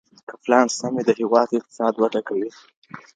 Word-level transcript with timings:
که 0.27 0.33
پلان 0.43 0.65
سم 0.77 0.91
وي 0.95 1.03
د 1.07 1.11
هیواد 1.19 1.49
اقتصاد 1.57 1.93
وده 1.97 2.21
کوي. 2.27 2.49